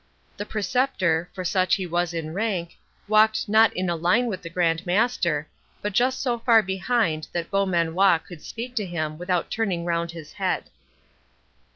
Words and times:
The 0.37 0.47
Preceptor, 0.47 1.29
for 1.31 1.45
such 1.45 1.75
he 1.75 1.85
was 1.85 2.11
in 2.11 2.33
rank, 2.33 2.75
walked 3.07 3.47
not 3.47 3.71
in 3.77 3.87
a 3.87 3.95
line 3.95 4.25
with 4.25 4.41
the 4.41 4.49
Grand 4.49 4.83
Master, 4.83 5.47
but 5.79 5.93
just 5.93 6.23
so 6.23 6.39
far 6.39 6.63
behind 6.63 7.27
that 7.33 7.51
Beaumanoir 7.51 8.17
could 8.17 8.41
speak 8.41 8.73
to 8.77 8.85
him 8.87 9.19
without 9.19 9.51
turning 9.51 9.85
round 9.85 10.09
his 10.09 10.33
head. 10.33 10.71